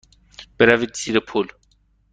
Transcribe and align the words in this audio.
بروید 0.57 0.95
زیر 0.97 1.19
پل. 1.19 1.47